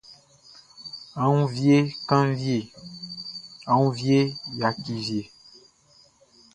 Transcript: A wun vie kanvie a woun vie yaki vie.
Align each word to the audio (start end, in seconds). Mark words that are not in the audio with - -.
A 1.21 1.23
wun 1.31 1.45
vie 1.55 1.79
kanvie 2.09 2.59
a 3.69 3.71
woun 3.77 3.91
vie 3.97 4.21
yaki 4.59 4.95
vie. 5.05 5.23